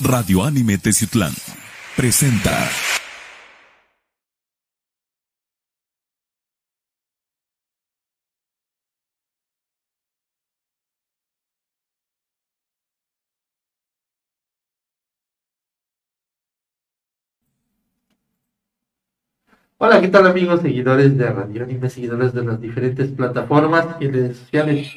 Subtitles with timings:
[0.00, 1.32] Radio Anime Teciutlán
[1.96, 2.68] presenta.
[19.78, 24.38] Hola, ¿qué tal amigos, seguidores de Radio Anime, seguidores de las diferentes plataformas y redes
[24.38, 24.88] sociales?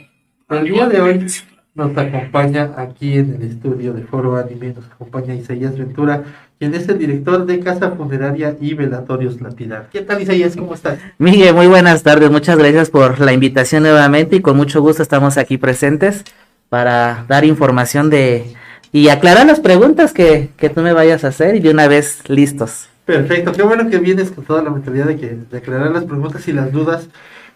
[0.50, 1.28] El día de hoy
[1.78, 6.24] nos acompaña aquí en el estudio de Foro Anime, nos acompaña Isaías Ventura,
[6.58, 9.88] quien es el director de Casa Funeraria y Velatorios Lapidar.
[9.92, 10.56] ¿Qué tal Isaías?
[10.56, 10.98] ¿Cómo estás?
[11.20, 15.38] Miguel, muy buenas tardes, muchas gracias por la invitación nuevamente y con mucho gusto estamos
[15.38, 16.24] aquí presentes
[16.68, 18.56] para dar información de
[18.92, 22.28] y aclarar las preguntas que, que tú me vayas a hacer y de una vez
[22.28, 22.90] listos.
[23.06, 26.48] Perfecto, qué bueno que vienes con toda la mentalidad de, que, de aclarar las preguntas
[26.48, 27.08] y las dudas,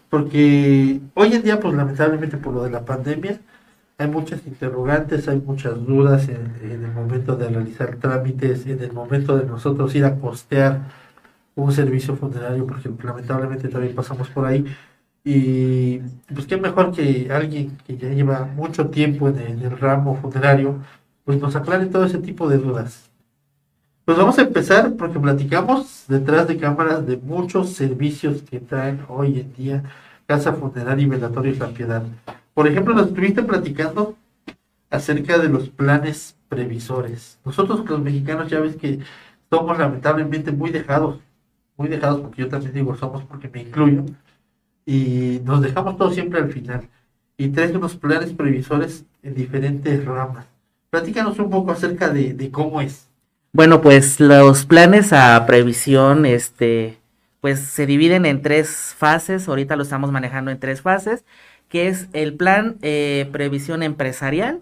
[0.09, 3.39] porque hoy en día, pues lamentablemente por lo de la pandemia,
[4.01, 9.37] hay muchas interrogantes, hay muchas dudas en, el momento de realizar trámites, en el momento
[9.37, 10.81] de nosotros ir a costear
[11.55, 14.65] un servicio funerario, porque lamentablemente también pasamos por ahí.
[15.23, 15.99] Y
[16.33, 20.77] pues qué mejor que alguien que ya lleva mucho tiempo en el, ramo funerario,
[21.23, 23.11] pues nos aclare todo ese tipo de dudas.
[24.05, 29.39] Pues vamos a empezar porque platicamos detrás de cámaras de muchos servicios que traen hoy
[29.39, 29.83] en día
[30.25, 32.03] Casa Funeraria y Velatorio La Piedad.
[32.53, 34.17] Por ejemplo, nos estuviste platicando
[34.89, 37.39] acerca de los planes previsores.
[37.45, 38.99] Nosotros los mexicanos ya ves que
[39.49, 41.19] somos lamentablemente muy dejados,
[41.77, 44.05] muy dejados porque yo también digo somos porque me incluyo,
[44.85, 46.89] y nos dejamos todo siempre al final.
[47.37, 50.45] Y traes unos planes previsores en diferentes ramas.
[50.89, 53.07] Platícanos un poco acerca de, de cómo es.
[53.53, 56.99] Bueno, pues los planes a previsión, este,
[57.39, 59.47] pues se dividen en tres fases.
[59.47, 61.23] Ahorita lo estamos manejando en tres fases
[61.71, 64.61] que es el plan eh, previsión empresarial,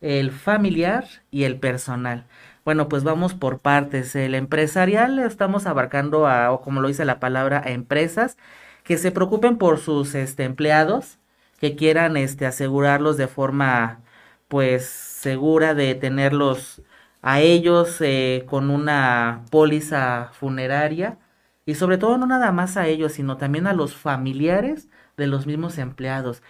[0.00, 2.26] el familiar y el personal.
[2.64, 4.16] Bueno, pues vamos por partes.
[4.16, 8.36] El empresarial estamos abarcando a, o como lo dice la palabra, a empresas
[8.84, 11.18] que se preocupen por sus este, empleados,
[11.60, 14.00] que quieran este, asegurarlos de forma
[14.48, 16.82] pues segura de tenerlos
[17.22, 21.18] a ellos eh, con una póliza funeraria
[21.66, 24.88] y sobre todo no nada más a ellos, sino también a los familiares
[25.20, 26.42] de los mismos empleados.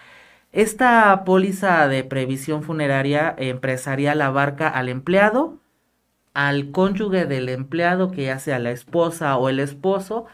[0.53, 5.59] Esta póliza de previsión funeraria empresarial abarca al empleado,
[6.33, 10.25] al cónyuge del empleado, que ya sea la esposa o el esposo,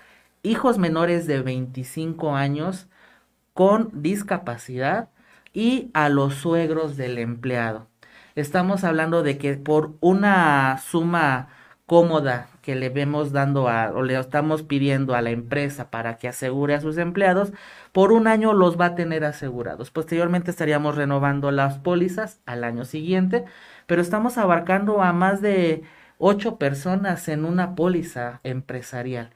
[0.45, 2.89] hijos menores de 25 años
[3.53, 5.09] con discapacidad
[5.53, 7.89] y a los suegros del empleado.
[8.37, 11.49] Estamos hablando de que por una suma
[11.87, 16.27] cómoda que le vemos dando a, o le estamos pidiendo a la empresa para que
[16.27, 17.53] asegure a sus empleados,
[17.93, 19.93] por un año los va a tener asegurados.
[19.93, 23.45] Posteriormente estaríamos renovando las pólizas al año siguiente,
[23.87, 25.85] pero estamos abarcando a más de
[26.19, 29.31] ocho personas en una póliza empresarial.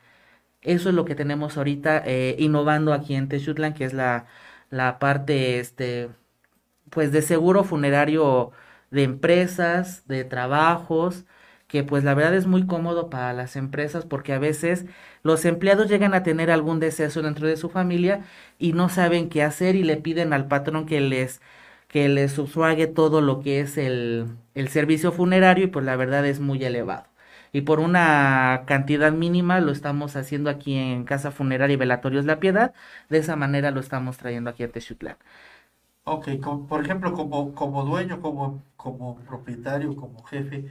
[0.62, 4.27] Eso es lo que tenemos ahorita eh, innovando aquí en Techutlan, que es la,
[4.71, 6.11] la parte, este,
[6.91, 8.51] pues de seguro funerario
[8.91, 11.27] de empresas, de trabajos,
[11.70, 14.86] que pues la verdad es muy cómodo para las empresas porque a veces
[15.22, 18.25] los empleados llegan a tener algún deceso dentro de su familia
[18.58, 21.41] y no saben qué hacer y le piden al patrón que les
[21.88, 26.26] que les subsuague todo lo que es el, el servicio funerario y pues la verdad
[26.26, 27.04] es muy elevado.
[27.53, 32.38] Y por una cantidad mínima lo estamos haciendo aquí en Casa Funeraria y Velatorios La
[32.41, 32.75] Piedad.
[33.08, 35.16] De esa manera lo estamos trayendo aquí a Texutlán.
[36.04, 36.28] Ok,
[36.69, 40.66] por ejemplo, como, como dueño, como, como propietario, como jefe,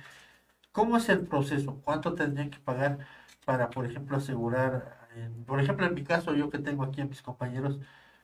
[0.80, 1.82] ¿Cómo es el proceso?
[1.84, 3.00] ¿Cuánto tendrían que pagar
[3.44, 5.10] para, por ejemplo, asegurar,
[5.46, 7.82] por ejemplo, en mi caso, yo que tengo aquí a mis compañeros,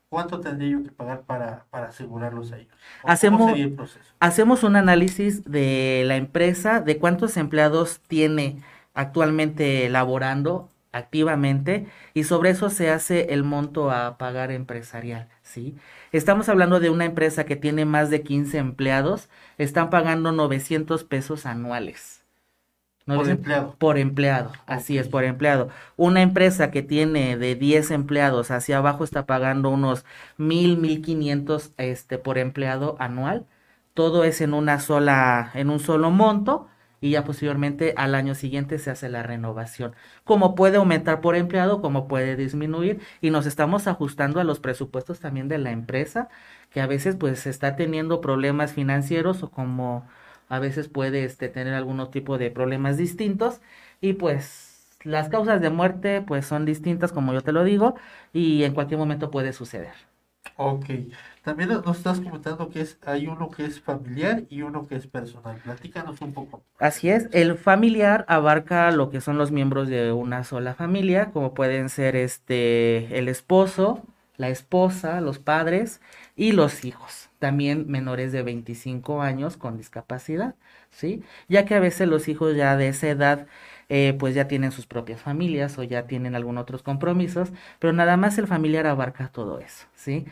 [0.08, 2.74] ¿cuánto tendría yo que pagar para, para asegurarlos a ellos?
[3.04, 4.06] Hacemos, ¿Cómo sería el proceso?
[4.22, 8.64] hacemos un análisis de la empresa, de cuántos empleados tiene
[8.94, 15.76] actualmente laborando activamente y sobre eso se hace el monto a pagar empresarial, ¿sí?
[16.14, 21.46] Estamos hablando de una empresa que tiene más de 15 empleados, están pagando 900 pesos
[21.46, 22.25] anuales
[23.06, 23.76] por empleado.
[23.78, 25.70] Por empleado, así es, por empleado.
[25.96, 30.06] Una empresa que tiene de 10 empleados hacia abajo está pagando unos
[30.38, 33.46] mil, mil quinientos este, por empleado anual.
[33.94, 36.68] Todo es en una sola, en un solo monto
[37.02, 39.96] y ya posteriormente al año siguiente se hace la renovación.
[40.24, 45.20] Como puede aumentar por empleado, como puede disminuir y nos estamos ajustando a los presupuestos
[45.20, 46.30] también de la empresa
[46.72, 50.08] que a veces pues está teniendo problemas financieros o como
[50.50, 53.62] a veces puede este, tener algún tipo de problemas distintos
[54.02, 57.96] y pues las causas de muerte pues son distintas como yo te lo digo
[58.34, 59.94] y en cualquier momento puede suceder.
[60.58, 60.86] Ok.
[61.44, 64.96] También nos nos estás comentando que es, hay uno que es familiar y uno que
[64.96, 65.58] es personal.
[65.58, 66.64] Platícanos un poco.
[66.80, 71.54] Así es, el familiar abarca lo que son los miembros de una sola familia, como
[71.54, 74.04] pueden ser este el esposo,
[74.38, 76.02] la esposa, los padres
[76.36, 80.56] y los hijos, también menores de 25 años con discapacidad,
[80.90, 81.22] ¿sí?
[81.48, 83.46] Ya que a veces los hijos ya de esa edad
[83.88, 88.18] eh, pues ya tienen sus propias familias o ya tienen algún otros compromisos, pero nada
[88.18, 90.26] más el familiar abarca todo eso, ¿sí?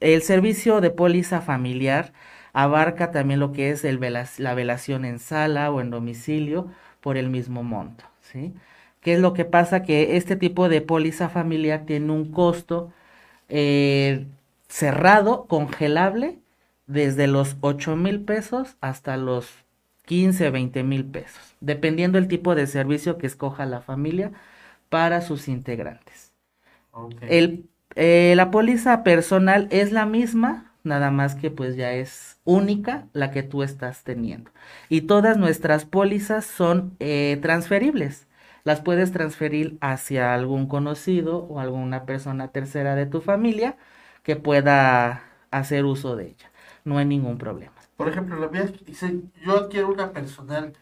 [0.00, 2.12] El servicio de póliza familiar
[2.52, 3.98] abarca también lo que es el
[4.38, 6.68] la velación en sala o en domicilio
[7.00, 8.52] por el mismo monto, ¿sí?
[9.00, 9.82] ¿Qué es lo que pasa?
[9.82, 12.92] Que este tipo de póliza familiar tiene un costo
[13.48, 14.26] eh,
[14.68, 16.38] cerrado, congelable,
[16.90, 19.48] desde los 8 mil pesos hasta los
[20.06, 24.32] 15, 20 mil pesos, dependiendo el tipo de servicio que escoja la familia
[24.88, 26.32] para sus integrantes.
[27.28, 33.06] El, eh, la póliza personal es la misma, nada más que pues ya es única
[33.12, 34.50] la que tú estás teniendo.
[34.88, 38.28] Y todas nuestras pólizas son eh, transferibles.
[38.64, 43.76] Las puedes transferir hacia algún conocido o alguna persona tercera de tu familia
[44.22, 46.49] que pueda hacer uso de ella.
[46.84, 47.72] No hay ningún problema.
[47.96, 50.72] Por ejemplo, la mía dice, yo adquiero una personal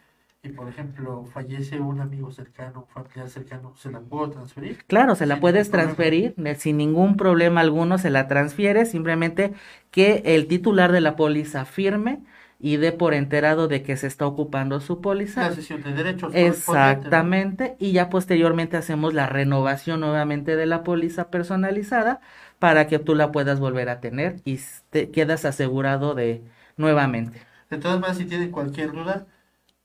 [0.43, 4.85] y, por ejemplo, fallece un amigo cercano, un familiar cercano, ¿se la puedo transferir?
[4.87, 5.95] Claro, se la puedes problema.
[5.95, 9.53] transferir eh, sin ningún problema alguno, se la transfiere, simplemente
[9.91, 12.23] que el titular de la póliza firme
[12.61, 15.49] y dé por enterado de que se está ocupando su póliza.
[15.49, 16.33] La sesión de derechos.
[16.35, 22.21] Exactamente, y ya posteriormente hacemos la renovación nuevamente de la póliza personalizada
[22.59, 24.59] para que tú la puedas volver a tener y
[24.91, 26.43] te quedas asegurado de
[26.77, 27.41] nuevamente.
[27.71, 29.27] De todas maneras, si tienen cualquier duda,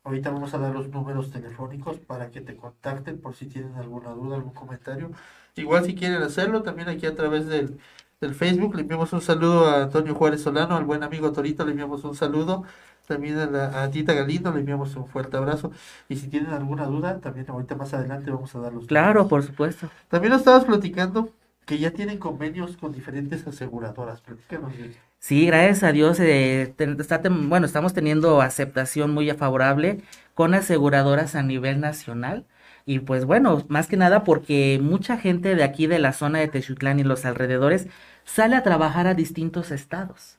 [0.04, 4.10] ahorita vamos a dar los números telefónicos para que te contacten por si tienen alguna
[4.10, 5.12] duda, algún comentario.
[5.56, 7.78] Igual si quieren hacerlo, también aquí a través del,
[8.20, 11.72] del Facebook le enviamos un saludo a Antonio Juárez Solano, al buen amigo Torito le
[11.72, 12.64] enviamos un saludo.
[13.06, 15.72] También a, la, a Tita Galindo le enviamos un fuerte abrazo.
[16.08, 19.28] Y si tienen alguna duda, también ahorita más adelante vamos a dar los Claro, números.
[19.28, 19.90] por supuesto.
[20.08, 21.30] También nos estabas platicando
[21.66, 24.20] que ya tienen convenios con diferentes aseguradoras.
[24.22, 25.00] Platícanos de eso.
[25.18, 30.02] Sí, gracias a Dios, eh, está bueno, estamos teniendo aceptación muy favorable
[30.34, 32.46] con aseguradoras a nivel nacional.
[32.84, 36.48] Y pues bueno, más que nada porque mucha gente de aquí de la zona de
[36.48, 37.86] Texutlán y los alrededores
[38.24, 40.36] sale a trabajar a distintos estados.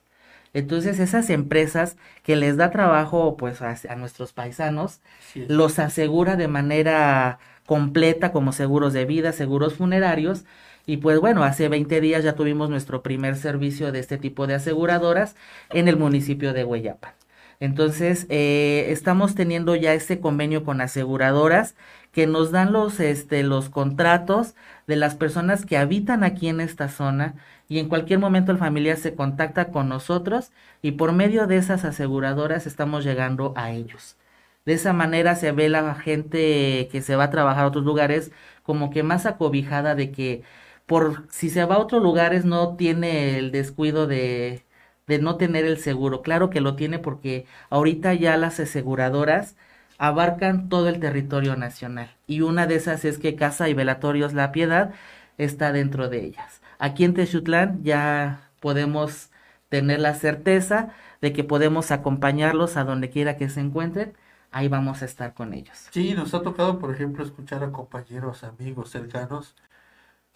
[0.52, 6.36] Entonces esas empresas que les da trabajo pues a, a nuestros paisanos, Sí, los asegura
[6.36, 10.44] de manera completa como seguros de vida, seguros funerarios.
[10.86, 14.54] Y pues bueno, hace 20 días ya tuvimos nuestro primer servicio de este tipo de
[14.54, 15.36] aseguradoras
[15.70, 17.12] en el municipio de Hueyapan.
[17.58, 21.74] Entonces, eh, estamos teniendo ya este convenio con aseguradoras
[22.12, 24.54] que nos dan los, este, los contratos
[24.86, 27.34] de las personas que habitan aquí en esta zona
[27.68, 31.84] y en cualquier momento el familiar se contacta con nosotros y por medio de esas
[31.84, 34.16] aseguradoras estamos llegando a ellos.
[34.64, 38.32] De esa manera se ve la gente que se va a trabajar a otros lugares
[38.62, 40.42] como que más acobijada de que
[40.86, 44.64] por si se va a otros lugares no tiene el descuido de,
[45.06, 46.22] de no tener el seguro.
[46.22, 49.56] Claro que lo tiene porque ahorita ya las aseguradoras
[49.98, 54.52] abarcan todo el territorio nacional y una de esas es que Casa y Velatorios La
[54.52, 54.92] Piedad
[55.38, 56.60] está dentro de ellas.
[56.78, 59.30] Aquí en Texutlán ya podemos
[59.68, 64.14] tener la certeza de que podemos acompañarlos a donde quiera que se encuentren,
[64.52, 65.90] ahí vamos a estar con ellos.
[65.90, 69.56] Sí, nos ha tocado, por ejemplo, escuchar a compañeros, amigos cercanos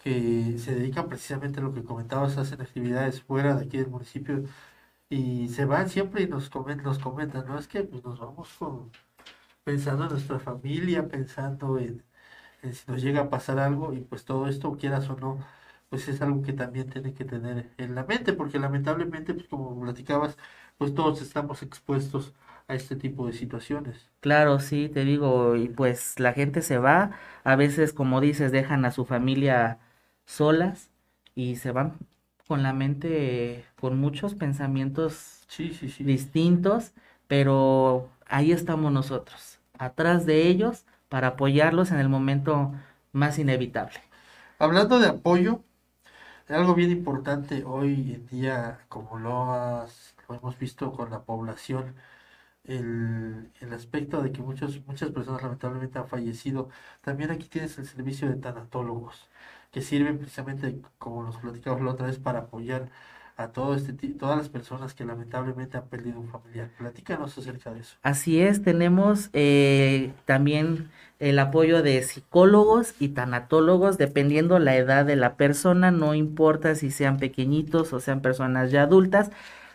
[0.03, 4.43] que se dedican precisamente a lo que comentabas, hacen actividades fuera de aquí del municipio
[5.09, 7.59] y se van siempre y nos comentan, nos comentan, ¿no?
[7.59, 8.91] Es que pues, nos vamos con,
[9.63, 12.03] pensando en nuestra familia, pensando en,
[12.63, 15.39] en si nos llega a pasar algo y pues todo esto, quieras o no,
[15.89, 19.79] pues es algo que también tiene que tener en la mente, porque lamentablemente, pues como
[19.81, 20.37] platicabas,
[20.77, 22.33] pues todos estamos expuestos
[22.67, 24.09] a este tipo de situaciones.
[24.21, 27.11] Claro, sí, te digo, y pues la gente se va,
[27.43, 29.79] a veces, como dices, dejan a su familia
[30.31, 30.89] solas
[31.35, 31.97] y se van
[32.47, 36.03] con la mente, con muchos pensamientos Sí, sí, sí.
[36.03, 36.93] distintos,
[37.27, 42.73] pero ahí estamos nosotros, atrás de ellos, para apoyarlos en el momento
[43.13, 43.99] más inevitable.
[44.59, 45.63] Hablando de apoyo,
[46.49, 51.95] algo bien importante hoy en día, como lo, has- lo hemos visto con la población,
[52.65, 56.69] el, el aspecto de que muchos, muchas personas lamentablemente han fallecido.
[57.01, 59.29] También aquí tienes el servicio de tanatólogos,
[59.71, 62.89] que sirven precisamente, como nos platicamos la otra vez, para apoyar
[63.37, 66.69] a todo este, todas las personas que lamentablemente han perdido un familiar.
[66.77, 67.95] Platícanos acerca de eso.
[68.03, 75.15] Así es, tenemos eh, también el apoyo de psicólogos y tanatólogos, dependiendo la edad de
[75.15, 79.31] la persona, no importa si sean pequeñitos o sean personas ya adultas,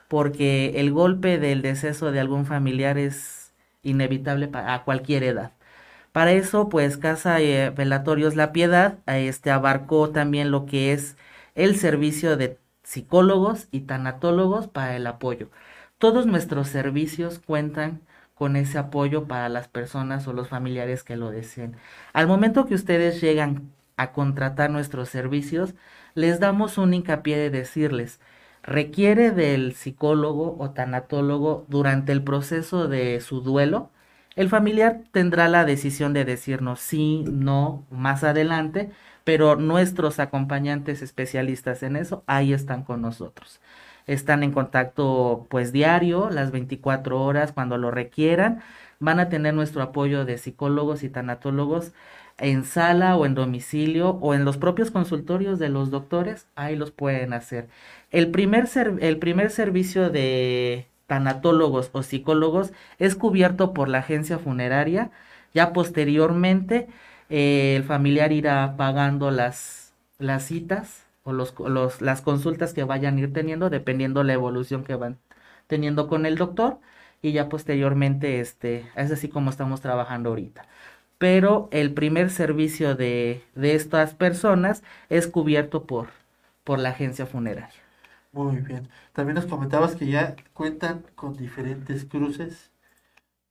[0.09, 5.53] porque el golpe del deceso de algún familiar es inevitable a cualquier edad.
[6.17, 11.19] Para eso, pues Casa eh, Velatorios La Piedad este, abarcó también lo que es
[11.55, 15.51] el servicio de psicólogos y tanatólogos para el apoyo.
[15.99, 18.01] Todos nuestros servicios cuentan
[18.35, 21.77] con ese apoyo para las personas o los familiares que lo deseen.
[22.15, 25.75] Al momento que ustedes llegan a contratar nuestros servicios,
[26.15, 28.21] les damos un hincapié de decirles,
[28.63, 33.91] requiere del psicólogo o tanatólogo durante el proceso de su duelo,
[34.37, 38.91] el familiar tendrá la decisión de decirnos sí, no, más adelante,
[39.25, 43.61] pero nuestros acompañantes especialistas en eso ahí están con nosotros
[44.07, 48.63] están en contacto pues diario, las 24 horas cuando lo requieran.
[48.99, 51.93] Van a tener nuestro apoyo de psicólogos y tanatólogos
[52.39, 56.91] en sala o en domicilio o en los propios consultorios de los doctores, ahí los
[56.91, 57.69] pueden hacer.
[58.11, 58.69] El primer,
[59.01, 65.11] el primer servicio de tanatólogos o psicólogos es cubierto por la agencia funeraria,
[65.55, 66.89] ya posteriormente
[67.31, 73.19] eh, el familiar irá pagando las, las citas o los, los, las consultas que vayan
[73.19, 75.19] ir teniendo dependiendo la evolución que van
[75.67, 76.79] teniendo con el doctor.
[77.23, 80.67] Y ya posteriormente este es así como estamos trabajando ahorita.
[81.19, 86.09] Pero el primer servicio de, de estas personas es cubierto por
[86.65, 87.86] por la agencia funeraria
[88.45, 88.89] muy bien.
[89.13, 92.73] También nos comentabas que ya cuentan con diferentes cruces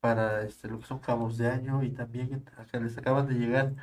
[0.02, 3.74] para este, lo que son cabos de año y también acá les acaban de llegar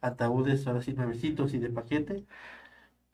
[0.00, 2.26] ataúdes ahora sí nuevecitos y de paquete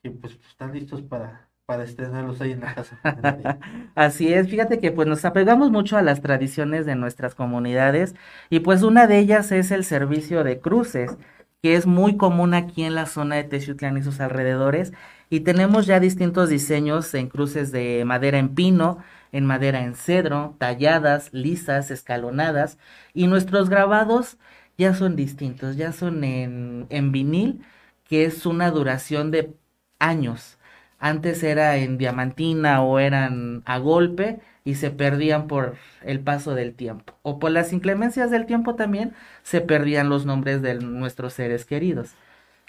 [0.02, 2.98] que pues, están listos para, para estrenarlos ahí en la casa.
[3.94, 8.14] Así es, fíjate que pues nos apegamos mucho a las tradiciones de nuestras comunidades
[8.50, 11.16] y pues una de ellas es el servicio de cruces,
[11.62, 14.92] que es muy común aquí en la zona de Techiutlán y sus alrededores
[15.30, 18.98] y tenemos ya distintos diseños en cruces de madera en pino,
[19.32, 22.78] en madera en cedro, talladas, lisas, escalonadas
[23.14, 24.38] y nuestros grabados
[24.78, 27.62] ya son distintos, ya son en, en vinil,
[28.04, 29.54] que es una duración de
[29.98, 30.58] años.
[30.98, 36.74] Antes era en diamantina o eran a golpe y se perdían por el paso del
[36.74, 37.14] tiempo.
[37.22, 42.16] O por las inclemencias del tiempo también se perdían los nombres de nuestros seres queridos.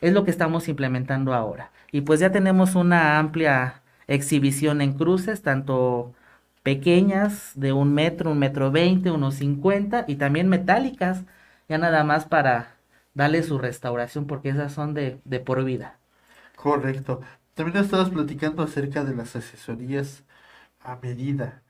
[0.01, 1.71] Es lo que estamos implementando ahora.
[1.91, 6.13] Y pues ya tenemos una amplia exhibición en cruces, tanto
[6.63, 11.23] pequeñas de un metro, un metro veinte, unos cincuenta y también metálicas,
[11.67, 12.75] ya nada más para
[13.13, 15.99] darle su restauración porque esas son de, por vida.
[16.55, 17.21] Correcto.
[17.53, 20.23] También estabas platicando acerca de las asesorías
[20.81, 21.61] a medida,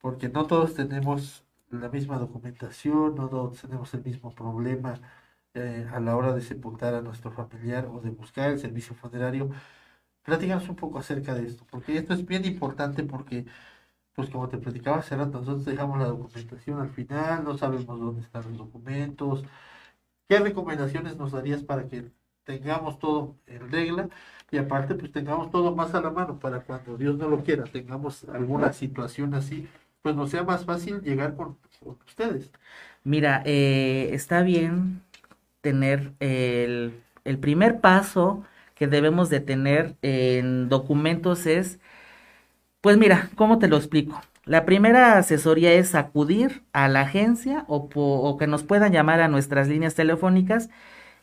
[0.00, 5.00] porque no todos tenemos la misma documentación, no todos tenemos el mismo problema
[5.54, 9.50] eh, a la hora de sepultar a nuestro familiar o de buscar el servicio funerario.
[10.22, 13.46] Platícanos un poco acerca de esto, porque esto es bien importante porque,
[14.14, 18.22] pues como te platicaba hace rato, nosotros dejamos la documentación al final, no sabemos dónde
[18.22, 19.44] están los documentos.
[20.28, 22.10] ¿Qué recomendaciones nos darías para que
[22.44, 24.08] tengamos todo en regla
[24.50, 27.64] y aparte pues tengamos todo más a la mano para cuando Dios no lo quiera,
[27.64, 29.68] tengamos alguna situación así,
[30.02, 31.58] pues nos sea más fácil llegar con,
[32.06, 32.50] ustedes.
[33.04, 35.02] Mira, eh, está bien
[35.62, 41.80] tener el, el primer paso que debemos de tener en documentos es,
[42.80, 44.20] pues mira, ¿cómo te lo explico?
[44.44, 49.68] La primera asesoría es acudir a la agencia o, que nos puedan llamar a nuestras
[49.68, 50.68] líneas telefónicas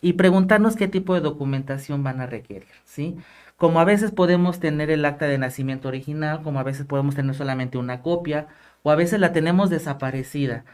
[0.00, 3.18] y preguntarnos qué tipo de documentación van a requerir, ¿sí?
[3.58, 7.34] Como a veces podemos tener el acta de nacimiento original, como a veces podemos tener
[7.34, 8.48] solamente una copia,
[8.82, 10.64] o a veces la tenemos desaparecida.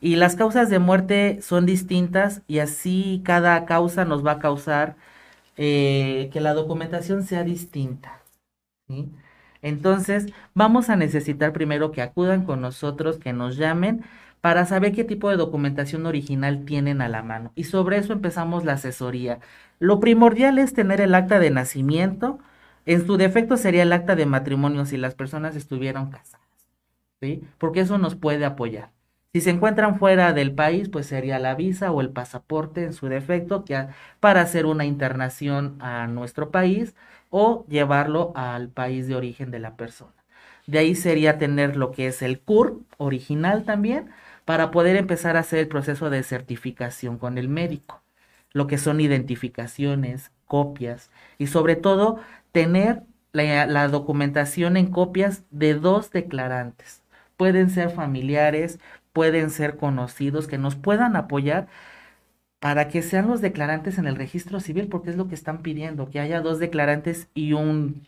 [0.00, 4.96] Y las causas de muerte son distintas y así cada causa nos va a causar
[5.56, 8.22] eh, que la documentación sea distinta.
[9.62, 14.04] Entonces, vamos a necesitar primero que acudan con nosotros, que nos llamen
[14.40, 17.52] para saber qué tipo de documentación original tienen a la mano.
[17.56, 19.40] Y sobre eso empezamos la asesoría.
[19.80, 22.38] Lo primordial es tener el acta de nacimiento.
[22.86, 26.46] En su defecto sería el acta de matrimonio si las personas estuvieran casadas.
[27.20, 27.42] ¿Sí?
[27.58, 28.90] Porque eso nos puede apoyar.
[29.36, 33.08] Si se encuentran fuera del país, pues sería la visa o el pasaporte en su
[33.08, 33.86] defecto que
[34.18, 36.94] para hacer una internación a nuestro país
[37.28, 40.14] o llevarlo al país de origen de la persona.
[40.66, 44.08] De ahí sería tener lo que es el CUR original también,
[44.46, 48.00] para poder empezar a hacer el proceso de certificación con el médico,
[48.54, 52.20] lo que son identificaciones, copias y sobre todo
[52.52, 53.02] tener
[53.32, 57.02] la, documentación en copias de dos declarantes.
[57.36, 58.78] Pueden ser familiares,
[59.16, 61.68] pueden ser conocidos que nos puedan apoyar
[62.60, 66.10] para que sean los declarantes en el registro civil, porque es lo que están pidiendo,
[66.10, 68.02] que haya dos declarantes y un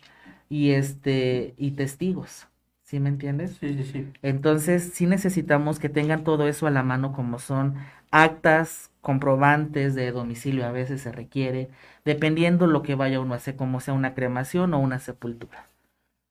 [0.50, 2.46] y este y testigos.
[2.82, 3.56] ¿Sí me entiendes?
[3.58, 4.12] Sí, sí, sí.
[4.20, 7.76] Entonces, sí necesitamos que tengan todo eso a la mano como son
[8.10, 11.70] actas, comprobantes de domicilio a veces se requiere,
[12.04, 15.68] dependiendo lo que vaya uno a hacer, como sea una cremación o una sepultura.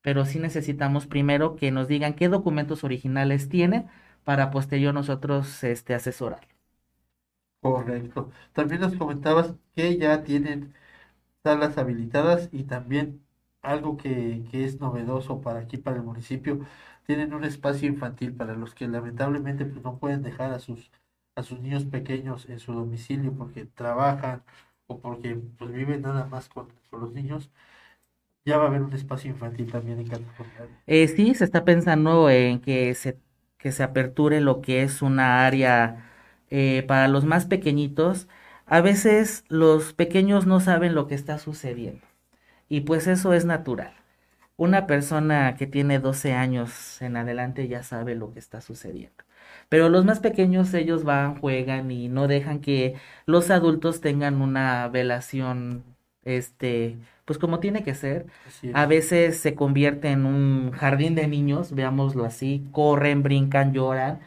[0.03, 3.87] Pero sí necesitamos primero que nos digan qué documentos originales tienen
[4.27, 6.41] para posterior nosotros este asesorar.
[7.61, 8.31] Correcto.
[8.53, 10.73] También nos comentabas que ya tienen
[11.43, 13.25] salas habilitadas y también
[13.61, 16.61] algo que, que es novedoso para aquí, para el municipio,
[17.05, 20.91] tienen un espacio infantil para los que lamentablemente pues, no pueden dejar a sus,
[21.35, 24.43] a sus niños pequeños en su domicilio porque trabajan
[24.87, 27.51] o porque pues, viven nada más con, con los niños.
[28.45, 30.69] Ya va a haber un espacio infantil también en California.
[30.85, 33.19] Eh, sí, se está pensando en que se,
[33.57, 36.05] que se aperture lo que es una área
[36.49, 38.27] eh, para los más pequeñitos.
[38.65, 42.05] A veces los pequeños no saben lo que está sucediendo.
[42.69, 43.93] Y pues eso es natural.
[44.57, 49.23] Una persona que tiene 12 años en adelante ya sabe lo que está sucediendo.
[49.69, 52.95] Pero los más pequeños ellos van, juegan y no dejan que
[53.25, 55.83] los adultos tengan una velación,
[56.27, 58.27] este, pues como tiene que ser.
[58.73, 64.19] A veces se convierte en un jardín de niños, veámoslo así, corren, brincan, lloran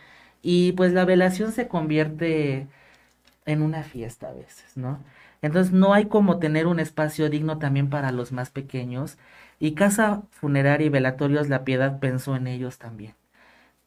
[0.42, 2.66] y pues la velación se convierte
[3.46, 4.98] en una fiesta a veces, ¿no?
[5.42, 9.18] Entonces no hay como tener un espacio digno también para los más pequeños
[9.58, 13.14] y Casa Funeraria y Velatorios La Piedad pensó en ellos también,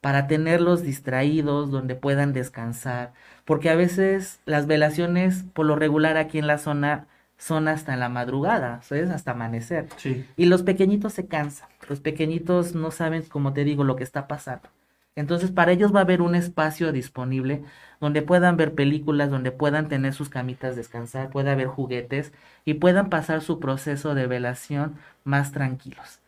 [0.01, 3.13] para tenerlos distraídos, donde puedan descansar,
[3.46, 7.08] porque a veces las velaciones por lo regular aquí en la zona
[7.44, 9.10] son hasta la madrugada, ¿sabes?
[9.10, 9.88] Hasta amanecer.
[9.98, 14.04] Sí, Y los pequeñitos se cansan, los pequeñitos no saben, como te digo, lo que
[14.04, 14.70] está pasando.
[15.16, 17.64] Entonces, para ellos va a haber un espacio disponible
[18.00, 22.32] donde puedan ver películas, donde puedan tener sus camitas descansar, pueda haber juguetes
[22.65, 26.20] y puedan pasar su proceso de velación más tranquilos.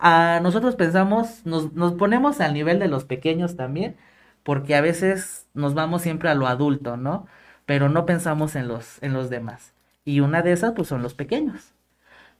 [0.00, 3.96] A nosotros pensamos, nos, nos ponemos al nivel de los pequeños también,
[4.44, 7.26] porque a veces nos vamos siempre a lo adulto, ¿no?
[7.66, 9.74] Pero no pensamos en los, en los demás.
[10.08, 11.72] Y una de esas, pues, son los pequeños.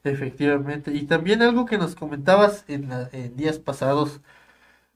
[0.05, 0.93] efectivamente.
[0.95, 4.21] Y también algo que nos comentabas en, la- en días pasados,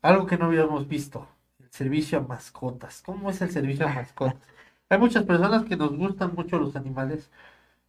[0.02, 1.28] algo que no habíamos visto,
[1.60, 3.02] el servicio a mascotas.
[3.02, 4.48] ¿Cómo es el servicio a mascotas?
[4.90, 7.30] Hay muchas personas que nos gustan mucho los animales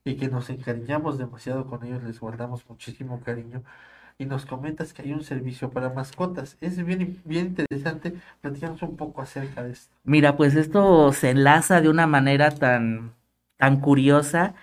[0.06, 3.64] y que nos encariñamos demasiado con ellos, les guardamos muchísimo cariño.
[4.20, 6.58] Y nos comentas que hay un servicio para mascotas.
[6.62, 8.16] Es bien, bien interesante.
[8.42, 9.96] Platicamos un poco acerca de esto.
[10.06, 13.14] Mira, pues esto se enlaza de una manera tan,
[13.64, 14.56] tan curiosa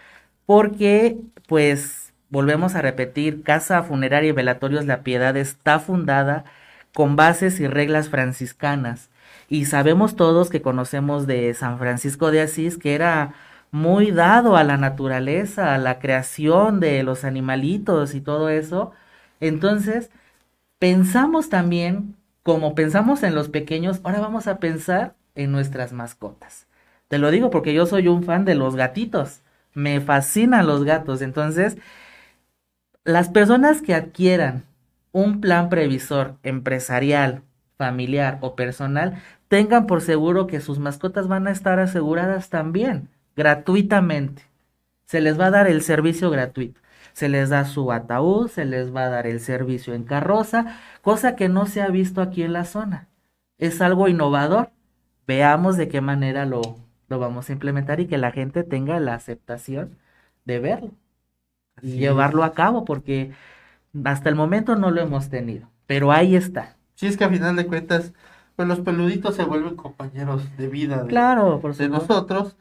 [0.45, 1.17] porque,
[1.49, 6.45] pues, volvemos a repetir, Casa Funeraria y Velatorios La Piedad está fundada
[6.95, 9.09] con bases y reglas franciscanas.
[9.49, 13.33] Y sabemos todos que conocemos de San Francisco de Asís que era
[13.71, 18.93] muy dado a la naturaleza, a la creación de los animalitos y todo eso.
[19.41, 20.11] Entonces,
[20.79, 26.67] pensamos también, como pensamos en los pequeños, ahora vamos a pensar en nuestras mascotas.
[27.11, 29.41] Te lo digo porque yo soy un fan de los gatitos.
[29.75, 31.23] Me fascinan los gatos.
[31.23, 31.77] Entonces,
[33.03, 34.63] las personas que adquieran
[35.11, 37.43] un plan previsor empresarial,
[37.77, 44.45] familiar o personal, tengan por seguro que sus mascotas van a estar aseguradas también, gratuitamente.
[45.05, 46.81] Se les va a dar el servicio gratuito.
[47.13, 51.35] Se les da su ataúd, se les va a dar el servicio en carroza, cosa
[51.35, 53.09] que no se ha visto aquí en la zona.
[53.59, 54.71] Es algo innovador.
[55.27, 56.79] Veamos de qué manera lo,
[57.11, 59.99] lo vamos a implementar y que la gente tenga la aceptación
[60.47, 60.93] de verlo
[61.83, 62.01] y es.
[62.01, 63.33] llevarlo a cabo, porque
[64.05, 66.77] hasta el momento no lo hemos tenido, pero ahí está.
[66.95, 68.13] Si es que a final de cuentas,
[68.57, 72.57] pues los peluditos se vuelven compañeros de vida de, Claro, por de nosotros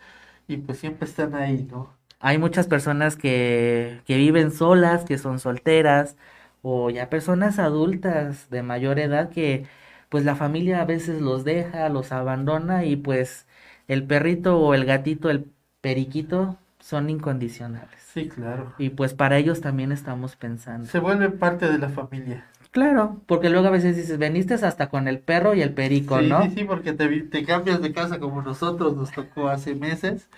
[0.47, 1.97] y pues siempre están ahí, ¿no?
[2.19, 6.17] Hay muchas personas que, que viven solas, que son solteras,
[6.61, 9.67] o ya personas adultas de mayor edad que
[10.09, 13.47] pues la familia a veces los deja, los abandona y pues
[13.89, 18.01] el perrito o el gatito, el periquito son incondicionales.
[18.13, 18.73] Sí, claro.
[18.77, 20.87] Y pues para ellos también estamos pensando.
[20.87, 22.47] Se vuelven parte de la familia.
[22.71, 26.27] Claro, porque luego a veces dices, veniste hasta con el perro y el perico, sí,
[26.29, 26.43] ¿no?
[26.43, 30.29] sí, sí, porque te, te cambias de casa como nosotros nos tocó hace meses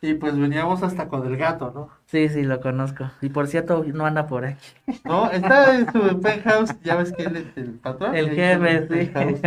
[0.00, 1.90] y pues veníamos hasta con el gato, ¿no?
[2.14, 3.10] Sí, sí, lo conozco.
[3.20, 4.68] Y por cierto, no anda por aquí.
[5.04, 8.14] No, está en su penthouse, ya ves que él es el patrón.
[8.14, 9.40] El jefe, sí.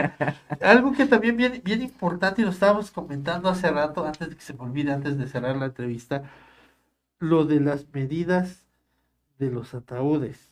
[0.62, 4.42] Algo que también bien, bien importante y lo estábamos comentando hace rato, antes de que
[4.42, 6.24] se me olvide, antes de cerrar la entrevista,
[7.20, 8.66] lo de las medidas
[9.40, 10.52] de los ataúdes.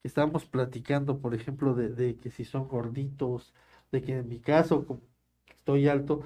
[0.00, 3.52] Que estábamos platicando, por ejemplo, de, de que si son gorditos,
[3.92, 5.02] de que en mi caso, como
[5.50, 6.22] estoy alto,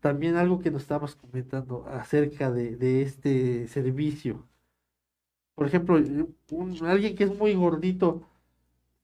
[0.00, 4.46] también algo que nos estábamos comentando acerca de, este servicio.
[5.54, 5.96] Por ejemplo,
[6.50, 8.22] un, alguien que es muy gordito,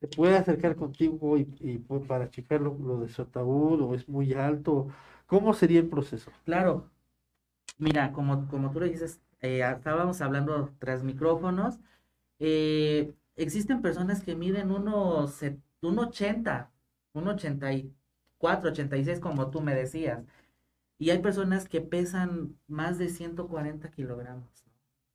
[0.00, 1.78] ¿se puede acercar contigo y,
[2.08, 4.88] para checar lo, de su ataúd o es muy alto?
[5.26, 6.30] ¿Cómo sería el proceso?
[6.44, 6.90] Claro.
[7.78, 11.80] Mira, como, como tú le dices, eh, estábamos hablando tras micrófonos.
[12.38, 15.42] eh, existen personas que miden unos
[15.82, 16.70] un 80,
[17.14, 20.24] un 84, 86, como tú me decías.
[20.98, 24.64] Y hay personas que pesan más de 140 kilogramos.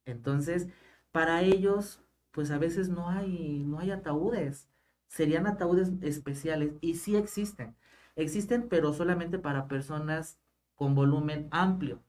[0.05, 0.67] Entonces,
[1.11, 4.69] para ellos, pues a veces no hay, no hay ataúdes.
[5.07, 7.75] Serían ataúdes especiales y sí existen.
[8.15, 10.39] Existen, pero solamente para personas
[10.75, 12.03] con volumen amplio.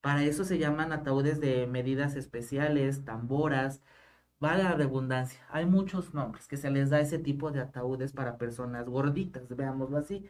[0.00, 3.82] Para eso se llaman ataúdes de medidas especiales, tamboras,
[4.40, 5.40] vale la redundancia.
[5.50, 9.98] Hay muchos nombres que se les da ese tipo de ataúdes para personas gorditas, veámoslo
[9.98, 10.28] así.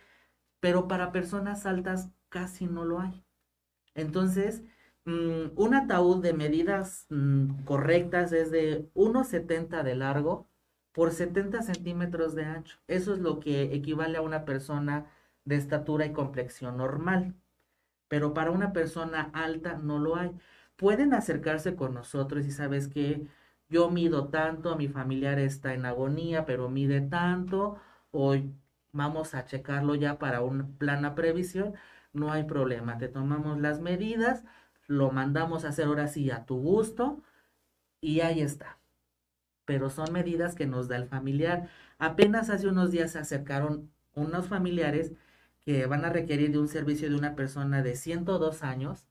[0.61, 3.25] Pero para personas altas casi no lo hay.
[3.95, 4.63] Entonces,
[5.05, 10.49] mm, un ataúd de medidas mm, correctas es de 1,70 de largo
[10.93, 12.79] por 70 centímetros de ancho.
[12.89, 15.07] Eso es lo que equivale a una persona
[15.45, 17.35] de estatura y complexión normal.
[18.09, 20.33] Pero para una persona alta no lo hay.
[20.77, 23.27] Pueden acercarse con nosotros y sabes que
[23.69, 27.77] yo mido tanto, mi familiar está en agonía, pero mide tanto,
[28.11, 28.35] o
[28.93, 31.75] vamos a checarlo ya para un plan a previsión,
[32.13, 32.99] no hay problema.
[32.99, 34.45] Te tomamos las medidas,
[34.87, 37.23] lo mandamos a hacer ahora sí a tu gusto
[38.01, 38.79] y ahí está.
[39.65, 41.69] Pero son medidas que nos da el familiar.
[41.99, 45.13] Apenas hace unos días se acercaron unos familiares
[45.61, 49.07] que van a requerir de un servicio de una persona de 102 años,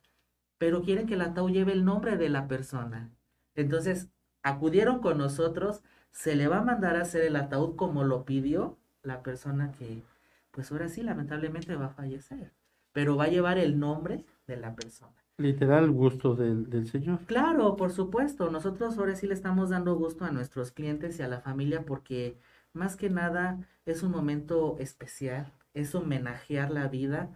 [0.58, 3.12] pero quieren que el ataúd lleve el nombre de la persona.
[3.56, 4.10] Entonces,
[4.44, 8.80] acudieron con nosotros, se le va a mandar a hacer el ataúd como lo pidió
[9.08, 10.04] la persona que,
[10.52, 12.54] pues ahora sí, lamentablemente va a fallecer,
[12.94, 15.16] pero va a llevar el nombre de la persona.
[15.40, 17.20] Literal gusto del, del señor.
[17.26, 18.50] Claro, por supuesto.
[18.50, 22.38] Nosotros ahora sí le estamos dando gusto a nuestros clientes y a la familia porque
[22.74, 27.30] más que nada es un momento especial, es homenajear la vida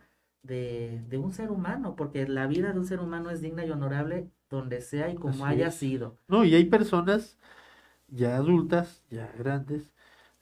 [0.44, 3.72] de, de un ser humano, porque la vida de un ser humano es digna y
[3.72, 5.76] honorable donde sea y como Así haya es.
[5.76, 6.18] sido.
[6.28, 7.38] No, y hay personas
[8.10, 9.84] ya adultas, ya grandes,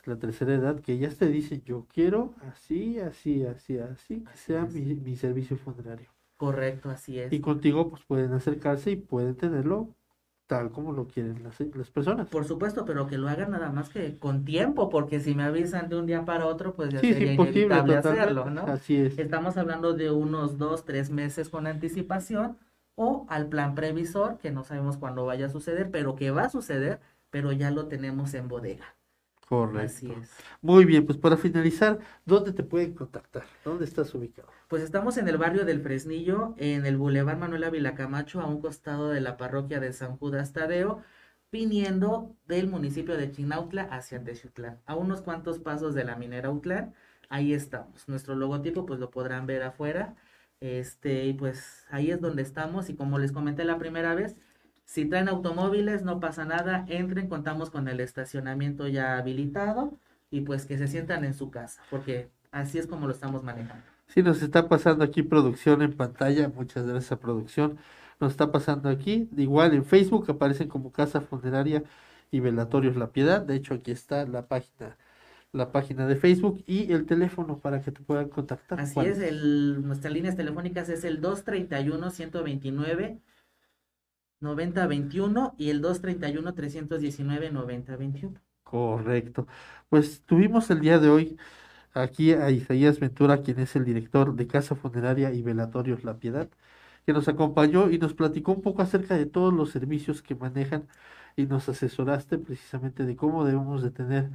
[0.09, 4.65] la tercera edad, que ellas te dicen, yo quiero así, así, así, así, que sea
[4.65, 6.09] mi, mi servicio funerario.
[6.37, 7.31] Correcto, así es.
[7.33, 9.89] Y contigo pues pueden acercarse y pueden tenerlo
[10.47, 12.27] tal como lo quieren las, las personas.
[12.27, 15.89] Por supuesto, pero que lo hagan nada más que con tiempo, porque si me avisan
[15.89, 18.61] de un día para otro, pues ya Sí, sería imposible inevitable hacerlo, ¿no?
[18.63, 19.19] Así es.
[19.19, 22.57] Estamos hablando de unos dos, tres meses con anticipación
[22.95, 26.49] o al plan previsor, que no sabemos cuándo vaya a suceder, pero que va a
[26.49, 28.95] suceder, pero ya lo tenemos en bodega.
[29.49, 29.79] Correcto.
[29.87, 30.29] Así es.
[30.61, 33.45] Muy bien, pues para finalizar, ¿dónde te pueden contactar?
[33.65, 34.47] ¿Dónde estás ubicado?
[34.67, 38.61] Pues estamos en el barrio del Fresnillo, en el Boulevard Manuel Ávila Camacho, a un
[38.61, 41.01] costado de la parroquia de San Judas Tadeo,
[41.51, 46.93] viniendo del municipio de Chinautla hacia Texutlán, a unos cuantos pasos de la minera Utlán,
[47.27, 48.07] ahí estamos.
[48.07, 50.15] Nuestro logotipo pues lo podrán ver afuera,
[50.59, 54.35] este, y pues ahí es donde estamos, y como les comenté la primera vez,
[54.89, 59.93] si traen automóviles no pasa nada, entren, contamos con el estacionamiento ya habilitado,
[60.31, 63.83] y pues que se sientan en su casa, porque así es como lo estamos manejando.
[64.07, 67.77] Sí, nos está pasando aquí producción en pantalla, muchas gracias a producción.
[68.19, 71.83] Nos está pasando aquí, igual en Facebook aparecen como Casa Funeraria
[72.31, 73.43] y Velatorios La Piedad.
[73.43, 74.97] De hecho, aquí está la página,
[75.51, 78.79] la página de Facebook y el teléfono para que te puedan contactar.
[78.79, 83.19] Así ¿Cuál es, el, nuestras líneas telefónicas es el 231-129.
[84.41, 88.39] 9021 y el 231 319 9021.
[88.63, 89.47] Correcto.
[89.89, 91.37] Pues tuvimos el día de hoy
[91.93, 96.49] aquí a Isaías Ventura, quien es el director de Casa Funeraria y Velatorios La Piedad,
[97.05, 100.87] que nos acompañó y nos platicó un poco acerca de todos los servicios que manejan
[101.35, 104.31] y nos asesoraste precisamente de cómo debemos de tener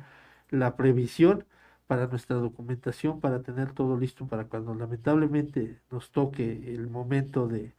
[0.50, 1.46] la previsión
[1.86, 7.74] para nuestra documentación, para tener todo listo para cuando lamentablemente nos toque el momento de,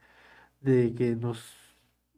[0.60, 1.54] de que nos,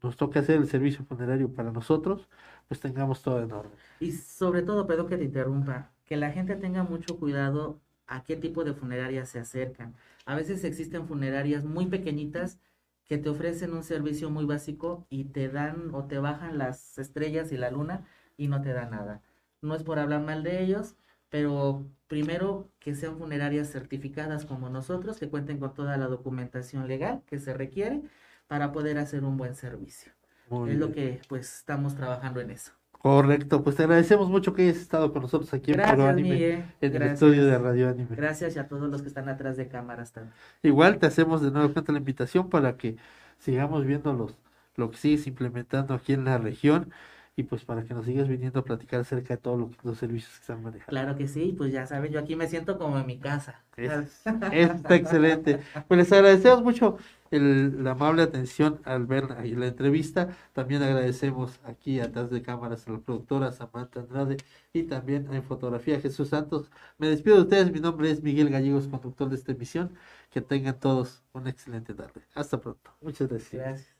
[0.03, 2.29] nos toque hacer el servicio funerario para nosotros,
[2.69, 3.79] pues tengamos todo en orden.
[4.01, 8.37] Y sobre todo, perdón que te interrumpa, que la gente tenga mucho cuidado a qué
[8.37, 9.95] tipo de funerarias se acercan.
[10.25, 12.59] A veces existen funerarias muy pequeñitas
[13.05, 17.53] que te ofrecen un servicio muy básico y te dan o te bajan las estrellas
[17.53, 18.07] y la luna
[18.37, 19.23] y no te da nada.
[19.63, 20.97] No es por hablar mal de ellos,
[21.31, 27.23] pero primero que sean funerarias certificadas como nosotros, que cuenten con toda la documentación legal
[27.27, 28.03] que se requiere
[28.49, 30.13] para poder hacer un buen servicio.
[30.51, 32.73] Muy es lo que pues estamos trabajando en eso.
[32.93, 36.65] Correcto, pues te agradecemos mucho que hayas estado con nosotros aquí en Gracias, Anime, Miguel.
[36.81, 38.17] en el estudio de Radio Anime.
[38.17, 40.35] Gracias y a todos los que están atrás de cámaras también.
[40.65, 42.97] Igual te hacemos de nuevo cuenta la invitación para que
[43.39, 44.35] sigamos viendo los,
[44.75, 46.91] lo que sigues implementando aquí en la región
[47.39, 50.33] y pues para que nos sigas viniendo a platicar acerca de todos lo- los servicios
[50.35, 50.91] que están manejando.
[50.91, 53.63] Claro que sí, pues ya saben, yo aquí me siento como en mi casa.
[53.77, 55.61] Eso está excelente.
[55.87, 56.99] Pues les agradecemos mucho
[57.31, 60.37] el- la amable atención al ver la entrevista.
[60.53, 64.39] También agradecemos aquí atrás de cámaras a la productora Samantha Andrade
[64.73, 66.73] y también en fotografía Jesús Santos.
[66.99, 67.71] Me despido de ustedes.
[67.71, 69.93] Mi nombre es Miguel Gallegos, conductor de esta emisión.
[70.31, 72.21] Que tengan todos una excelente tarde.
[72.35, 72.91] Hasta pronto.
[73.01, 73.53] Muchas gracias.
[73.63, 73.98] Gracias.